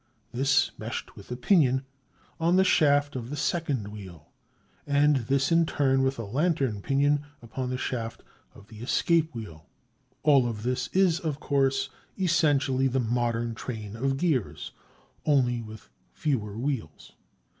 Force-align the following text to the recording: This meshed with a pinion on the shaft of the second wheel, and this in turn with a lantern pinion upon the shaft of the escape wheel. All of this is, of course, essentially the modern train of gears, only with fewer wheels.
This 0.31 0.71
meshed 0.79 1.15
with 1.15 1.29
a 1.29 1.35
pinion 1.35 1.85
on 2.39 2.55
the 2.55 2.63
shaft 2.63 3.15
of 3.15 3.29
the 3.29 3.35
second 3.35 3.89
wheel, 3.89 4.31
and 4.87 5.17
this 5.17 5.51
in 5.51 5.63
turn 5.67 6.01
with 6.01 6.17
a 6.17 6.23
lantern 6.25 6.81
pinion 6.81 7.21
upon 7.43 7.69
the 7.69 7.77
shaft 7.77 8.23
of 8.55 8.65
the 8.69 8.79
escape 8.79 9.31
wheel. 9.35 9.67
All 10.23 10.47
of 10.49 10.63
this 10.63 10.87
is, 10.91 11.19
of 11.19 11.39
course, 11.39 11.91
essentially 12.17 12.87
the 12.87 12.99
modern 12.99 13.53
train 13.53 13.95
of 13.95 14.17
gears, 14.17 14.71
only 15.23 15.61
with 15.61 15.87
fewer 16.15 16.57
wheels. 16.57 17.11